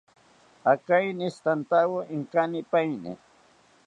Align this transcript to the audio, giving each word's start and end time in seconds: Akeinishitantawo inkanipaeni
Akeinishitantawo 0.71 1.99
inkanipaeni 2.15 3.11